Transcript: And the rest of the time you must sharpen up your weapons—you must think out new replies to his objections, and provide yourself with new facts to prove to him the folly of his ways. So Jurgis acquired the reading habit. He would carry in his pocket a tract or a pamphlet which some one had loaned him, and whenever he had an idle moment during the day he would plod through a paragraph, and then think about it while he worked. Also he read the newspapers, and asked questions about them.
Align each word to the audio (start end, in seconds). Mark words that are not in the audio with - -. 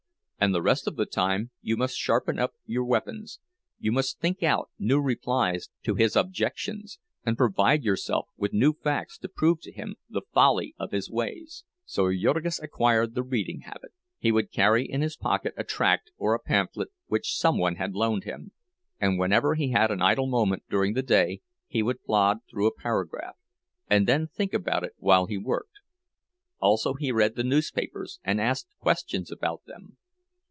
And 0.43 0.55
the 0.55 0.61
rest 0.63 0.87
of 0.87 0.95
the 0.95 1.05
time 1.05 1.51
you 1.61 1.77
must 1.77 1.95
sharpen 1.95 2.39
up 2.39 2.55
your 2.65 2.83
weapons—you 2.83 3.91
must 3.91 4.19
think 4.19 4.41
out 4.41 4.71
new 4.79 4.99
replies 4.99 5.69
to 5.83 5.93
his 5.93 6.15
objections, 6.15 6.97
and 7.23 7.37
provide 7.37 7.83
yourself 7.83 8.27
with 8.37 8.51
new 8.51 8.73
facts 8.73 9.19
to 9.19 9.29
prove 9.29 9.61
to 9.61 9.71
him 9.71 9.97
the 10.09 10.23
folly 10.33 10.73
of 10.79 10.93
his 10.93 11.11
ways. 11.11 11.63
So 11.85 12.11
Jurgis 12.11 12.59
acquired 12.59 13.13
the 13.13 13.21
reading 13.21 13.59
habit. 13.65 13.91
He 14.17 14.31
would 14.31 14.51
carry 14.51 14.83
in 14.83 15.03
his 15.03 15.15
pocket 15.15 15.53
a 15.57 15.63
tract 15.63 16.09
or 16.17 16.33
a 16.33 16.39
pamphlet 16.39 16.89
which 17.05 17.35
some 17.37 17.59
one 17.59 17.75
had 17.75 17.93
loaned 17.93 18.23
him, 18.23 18.51
and 18.99 19.19
whenever 19.19 19.53
he 19.53 19.69
had 19.69 19.91
an 19.91 20.01
idle 20.01 20.25
moment 20.25 20.63
during 20.71 20.93
the 20.93 21.03
day 21.03 21.41
he 21.67 21.83
would 21.83 22.03
plod 22.03 22.39
through 22.49 22.65
a 22.65 22.73
paragraph, 22.73 23.37
and 23.87 24.07
then 24.07 24.25
think 24.25 24.55
about 24.55 24.83
it 24.83 24.93
while 24.97 25.27
he 25.27 25.37
worked. 25.37 25.81
Also 26.57 26.95
he 26.95 27.11
read 27.11 27.35
the 27.35 27.43
newspapers, 27.43 28.19
and 28.23 28.41
asked 28.41 28.69
questions 28.79 29.31
about 29.31 29.63
them. 29.67 29.97